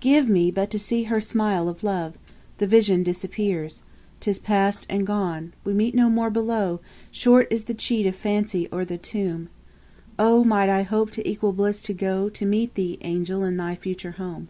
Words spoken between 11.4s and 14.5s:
bliss to go, To meet thee, angel, in thy future home.